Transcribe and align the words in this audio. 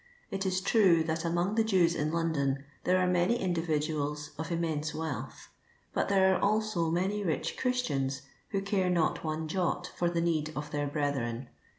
It 0.31 0.47
is 0.47 0.61
true 0.61 1.03
that 1.03 1.23
among 1.23 1.53
the 1.53 1.63
Jews 1.63 1.93
in 1.93 2.11
London 2.11 2.65
there 2.85 2.97
are 2.97 3.05
many 3.05 3.37
individuals 3.37 4.31
of 4.35 4.51
immense 4.51 4.95
wealth; 4.95 5.49
but 5.93 6.09
there 6.09 6.33
are 6.33 6.41
also 6.41 6.89
many 6.89 7.23
rich 7.23 7.55
Christians 7.55 8.23
who 8.49 8.63
care 8.63 8.89
not 8.89 9.23
one 9.23 9.47
jot 9.47 9.91
fur 9.95 10.09
the 10.09 10.19
need 10.19 10.53
of 10.55 10.71
their 10.71 10.87
brethren. 10.87 11.49